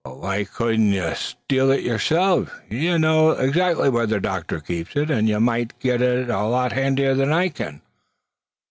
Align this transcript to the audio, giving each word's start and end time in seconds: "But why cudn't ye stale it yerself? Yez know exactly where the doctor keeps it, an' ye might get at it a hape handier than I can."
"But 0.03 0.17
why 0.17 0.45
cudn't 0.45 0.93
ye 0.93 1.13
stale 1.13 1.69
it 1.69 1.83
yerself? 1.83 2.59
Yez 2.71 2.99
know 2.99 3.33
exactly 3.33 3.87
where 3.87 4.07
the 4.07 4.19
doctor 4.19 4.59
keeps 4.59 4.95
it, 4.95 5.11
an' 5.11 5.27
ye 5.27 5.37
might 5.37 5.77
get 5.79 6.01
at 6.01 6.17
it 6.17 6.29
a 6.31 6.41
hape 6.63 6.71
handier 6.71 7.13
than 7.13 7.31
I 7.31 7.49
can." 7.49 7.81